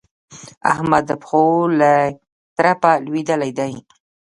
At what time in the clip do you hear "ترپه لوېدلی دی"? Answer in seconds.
2.57-3.73